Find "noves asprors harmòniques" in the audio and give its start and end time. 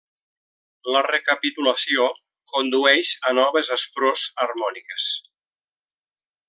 3.41-5.11